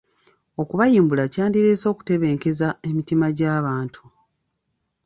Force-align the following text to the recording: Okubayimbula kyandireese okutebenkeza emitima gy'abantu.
Okubayimbula 0.61 1.23
kyandireese 1.33 1.85
okutebenkeza 1.93 2.67
emitima 2.89 3.27
gy'abantu. 3.37 4.03